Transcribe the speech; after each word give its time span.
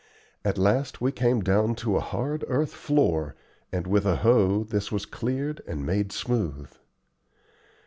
At 0.43 0.57
last 0.57 0.99
we 0.99 1.11
came 1.11 1.41
down 1.41 1.75
to 1.75 1.95
a 1.95 1.99
hard 1.99 2.43
earth 2.47 2.71
floor, 2.73 3.35
and 3.71 3.85
with 3.85 4.03
a 4.03 4.15
hoe 4.15 4.63
this 4.63 4.91
was 4.91 5.05
cleared 5.05 5.61
and 5.67 5.85
made 5.85 6.11
smooth. 6.11 6.71